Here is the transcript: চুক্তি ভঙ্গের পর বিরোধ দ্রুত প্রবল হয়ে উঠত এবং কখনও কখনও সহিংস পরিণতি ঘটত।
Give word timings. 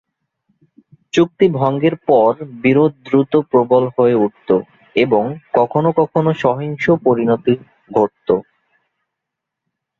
চুক্তি 1.13 1.45
ভঙ্গের 1.57 1.95
পর 2.07 2.31
বিরোধ 2.63 2.91
দ্রুত 3.05 3.33
প্রবল 3.51 3.83
হয়ে 3.95 4.15
উঠত 4.25 4.49
এবং 4.95 5.23
কখনও 5.53 5.91
কখনও 5.99 6.31
সহিংস 6.43 6.85
পরিণতি 7.05 7.53
ঘটত। 7.91 8.29